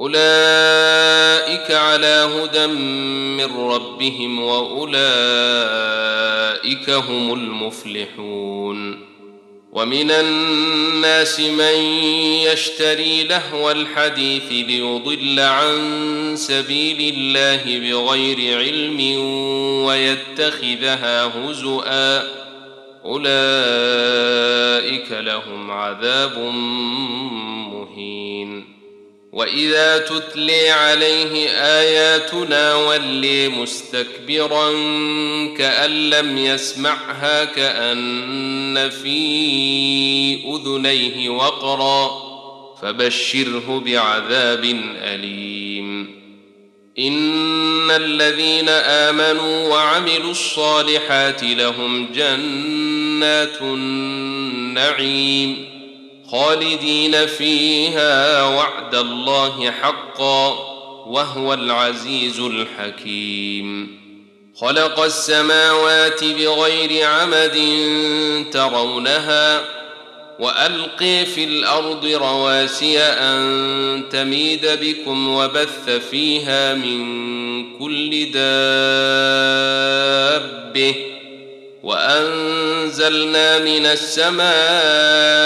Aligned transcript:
أولئك 0.00 1.70
على 1.70 2.30
هدى 2.34 2.66
من 2.66 3.56
ربهم 3.56 4.42
وأولئك 4.42 4.90
هم 6.90 7.32
المفلحون. 7.32 9.06
ومن 9.72 10.10
الناس 10.10 11.40
من 11.40 11.74
يشتري 12.52 13.22
لهو 13.22 13.70
الحديث 13.70 14.52
ليضل 14.52 15.40
عن 15.40 15.76
سبيل 16.36 17.14
الله 17.16 17.62
بغير 17.78 18.58
علم 18.58 19.00
ويتخذها 19.84 21.24
هزؤا. 21.24 22.22
أولئك 23.04 24.26
لهم 25.10 25.70
عذاب 25.70 26.38
واذا 29.36 29.98
تتلي 29.98 30.70
عليه 30.70 31.48
اياتنا 31.50 32.74
ولي 32.74 33.48
مستكبرا 33.48 34.70
كان 35.58 36.10
لم 36.10 36.38
يسمعها 36.38 37.44
كان 37.44 38.90
في 38.90 39.18
اذنيه 40.54 41.28
وقرا 41.28 42.10
فبشره 42.82 43.82
بعذاب 43.86 44.64
اليم 45.02 46.16
ان 46.98 47.90
الذين 47.90 48.68
امنوا 48.68 49.68
وعملوا 49.68 50.30
الصالحات 50.30 51.42
لهم 51.42 52.12
جنات 52.12 53.62
النعيم 53.62 55.75
خالدين 56.30 57.26
فيها 57.26 58.42
وعد 58.42 58.94
الله 58.94 59.70
حقا 59.70 60.48
وهو 61.06 61.54
العزيز 61.54 62.40
الحكيم. 62.40 63.96
خلق 64.60 65.00
السماوات 65.00 66.24
بغير 66.24 67.06
عمد 67.06 67.58
ترونها 68.52 69.60
والقي 70.38 71.26
في 71.26 71.44
الأرض 71.44 72.06
رواسي 72.06 72.98
أن 72.98 74.02
تميد 74.10 74.66
بكم 74.66 75.28
وبث 75.28 75.90
فيها 76.10 76.74
من 76.74 77.78
كل 77.78 78.30
دابة. 78.30 79.46
وأنزلنا 81.82 83.58
من 83.58 83.86
السماء 83.86 85.45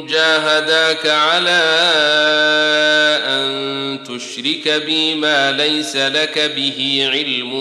جاهداك 0.00 1.06
على 1.06 1.60
أن 3.26 4.04
تشرك 4.04 4.82
بي 4.86 5.14
ما 5.14 5.52
ليس 5.52 5.96
لك 5.96 6.52
به 6.56 7.08
علم 7.12 7.54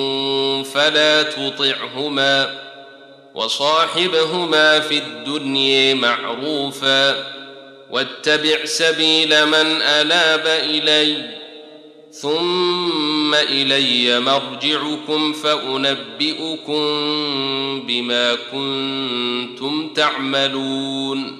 فلا 0.64 1.24
تطعهما 1.24 2.60
وصاحبهما 3.36 4.80
في 4.80 4.98
الدنيا 4.98 5.94
معروفا 5.94 7.16
واتبع 7.90 8.66
سبيل 8.66 9.46
من 9.46 9.82
أناب 9.82 10.48
اليّ 10.48 11.44
ثم 12.14 13.34
إلي 13.34 14.20
مرجعكم 14.20 15.34
فأنبئكم 15.34 16.84
بما 17.88 18.36
كنتم 18.52 19.94
تعملون 19.94 21.40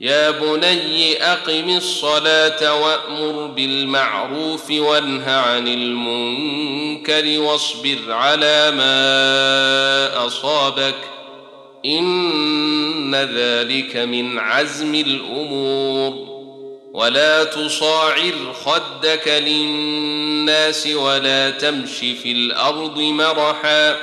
يا 0.00 0.30
بني 0.30 1.22
أقم 1.22 1.76
الصلاة 1.76 2.74
وأمر 2.82 3.46
بالمعروف 3.46 4.70
وانه 4.70 5.30
عن 5.30 5.68
المنكر 5.68 7.40
واصبر 7.40 7.98
على 8.08 8.70
ما 8.70 10.26
أصابك 10.26 10.94
إن 11.86 13.14
ذلك 13.14 13.96
من 13.96 14.38
عزم 14.38 14.94
الأمور 14.94 16.28
ولا 16.92 17.44
تصاعر 17.44 18.34
خدك 18.64 19.28
للناس 19.28 20.86
ولا 20.86 21.50
تمش 21.50 21.98
في 21.98 22.32
الأرض 22.32 22.98
مرحا 22.98 23.96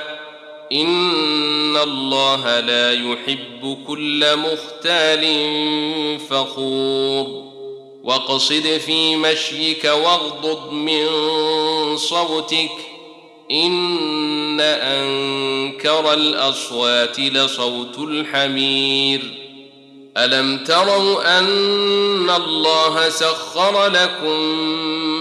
ان 0.72 1.76
الله 1.76 2.60
لا 2.60 2.92
يحب 2.92 3.78
كل 3.86 4.36
مختال 4.36 5.24
فخور 6.30 7.46
واقصد 8.04 8.80
في 8.86 9.16
مشيك 9.16 9.84
واغضض 9.84 10.72
من 10.72 11.06
صوتك 11.96 12.70
ان 13.50 14.60
انكر 14.60 16.12
الاصوات 16.12 17.20
لصوت 17.20 17.98
الحمير 17.98 19.46
الم 20.16 20.64
تروا 20.64 21.38
ان 21.38 22.30
الله 22.30 23.08
سخر 23.08 23.86
لكم 23.86 24.66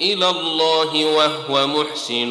إلى 0.00 0.30
الله 0.30 1.04
وهو 1.04 1.66
محسن 1.66 2.30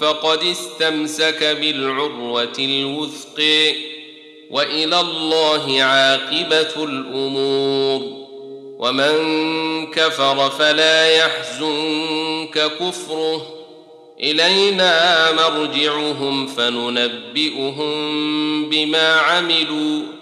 فقد 0.00 0.42
استمسك 0.42 1.44
بالعروة 1.44 2.52
الوثق 2.58 3.44
وإلى 4.50 5.00
الله 5.00 5.82
عاقبة 5.82 6.84
الأمور. 6.84 8.22
ومن 8.78 9.16
كفر 9.90 10.50
فلا 10.50 11.16
يحزنك 11.16 12.70
كفره. 12.80 13.46
إلينا 14.20 15.32
مرجعهم 15.32 16.46
فننبئهم 16.46 17.92
بما 18.70 19.12
عملوا. 19.12 20.21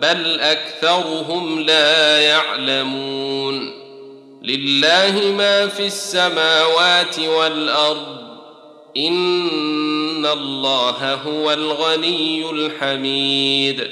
بل 0.00 0.40
أكثرهم 0.40 1.60
لا 1.60 2.18
يعلمون 2.18 3.72
لله 4.42 5.32
ما 5.38 5.66
في 5.66 5.86
السماوات 5.86 7.18
والأرض 7.18 8.16
إن 8.96 10.26
الله 10.26 11.14
هو 11.14 11.52
الغني 11.52 12.50
الحميد 12.50 13.90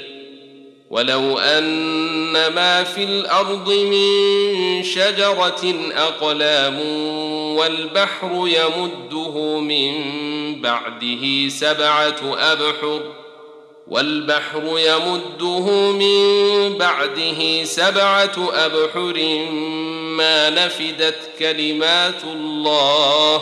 ولو 0.89 1.39
أن 1.39 2.31
ما 2.33 2.83
في 2.83 3.03
الأرض 3.03 3.69
من 3.69 4.83
شجرة 4.83 5.75
أقلام 5.95 6.79
والبحر 7.55 8.47
يمده 8.47 9.59
من 9.59 9.93
بعده 10.61 11.49
سبعة 11.49 12.35
أبحر 12.37 13.24
والبحر 13.87 14.63
يمده 14.65 15.91
من 15.91 16.77
بعده 16.77 17.63
سبعة 17.63 18.49
أبحر 18.53 19.45
ما 20.17 20.49
نفدت 20.49 21.29
كلمات 21.39 22.23
الله. 22.23 23.41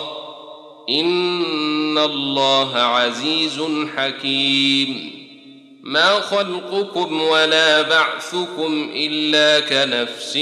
إن 0.89 1.97
الله 1.97 2.75
عزيز 2.75 3.61
حكيم. 3.97 5.13
ما 5.83 6.19
خلقكم 6.19 7.21
ولا 7.21 7.81
بعثكم 7.81 8.91
إلا 8.95 9.59
كنفس 9.59 10.37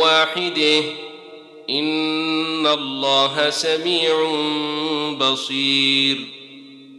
واحدة. 0.00 0.80
إن 1.70 2.66
الله 2.66 3.50
سميع 3.50 4.32
بصير. 5.18 6.39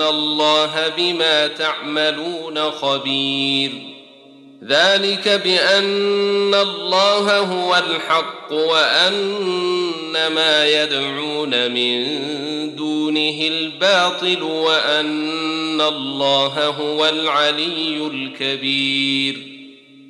وان 0.00 0.08
الله 0.08 0.88
بما 0.96 1.46
تعملون 1.46 2.70
خبير. 2.70 3.72
ذلك 4.64 5.28
بان 5.28 6.54
الله 6.54 7.38
هو 7.38 7.76
الحق 7.76 8.52
وان 8.52 10.28
ما 10.34 10.66
يدعون 10.66 11.70
من 11.70 12.06
دونه 12.76 13.40
الباطل 13.40 14.42
وان 14.42 15.80
الله 15.80 16.66
هو 16.66 17.08
العلي 17.08 18.10
الكبير. 18.12 19.59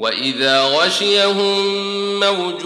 واذا 0.00 0.62
غشيهم 0.62 1.80
موج 2.20 2.62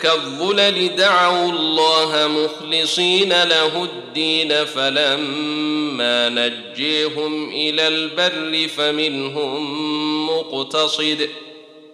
كالظلل 0.00 0.96
دعوا 0.96 1.52
الله 1.52 2.28
مخلصين 2.28 3.28
له 3.28 3.84
الدين 3.84 4.64
فلما 4.64 6.28
نجيهم 6.28 7.50
إلى 7.50 7.88
البر 7.88 8.68
فمنهم 8.68 10.26
مقتصد 10.26 11.28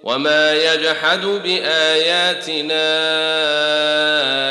وما 0.02 0.54
يجحد 0.54 1.26
باياتنا 1.26 2.86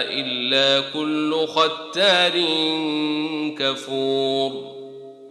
الا 0.02 0.84
كل 0.94 1.48
ختار 1.48 2.34
كفور 3.60 4.75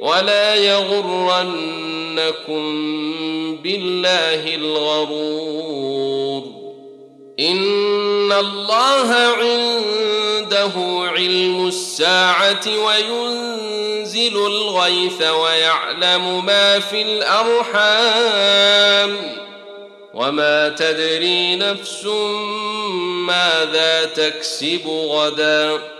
ولا 0.00 0.54
يغرنكم 0.54 1.56
بالله 3.56 4.54
الغرور. 4.54 6.42
إن 7.40 8.32
الله 8.32 9.14
عنده 9.14 10.72
علم 11.16 11.66
الساعة 11.66 12.60
وينزل 12.66 14.36
الغيث 14.36 15.22
ويعلم 15.22 16.46
ما 16.46 16.78
في 16.78 17.02
الأرحام. 17.02 18.60
وما 20.14 20.68
تدري 20.68 21.56
نفس 21.56 22.04
ماذا 23.26 24.04
تكسب 24.04 24.86
غدا. 24.86 25.99